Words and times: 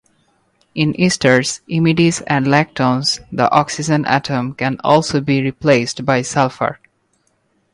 In 0.73 0.93
esters, 0.93 1.59
imides 1.69 2.21
and 2.25 2.47
lactones 2.47 3.19
the 3.31 3.47
oxygen 3.51 4.03
atom 4.07 4.55
can 4.55 4.77
also 4.83 5.21
be 5.21 5.43
replaced 5.43 6.05
by 6.05 6.23
sulfur. 6.23 6.79